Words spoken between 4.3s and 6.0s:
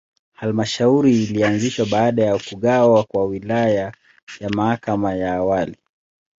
ya Kahama ya awali.